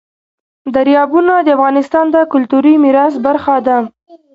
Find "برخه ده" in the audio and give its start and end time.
3.25-3.77